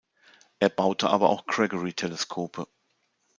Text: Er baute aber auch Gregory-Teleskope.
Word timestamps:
Er 0.57 0.69
baute 0.69 1.11
aber 1.11 1.29
auch 1.29 1.45
Gregory-Teleskope. 1.45 2.65